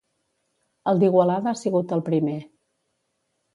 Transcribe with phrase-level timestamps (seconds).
[0.91, 2.37] El d'Igualada ha sigut el primer.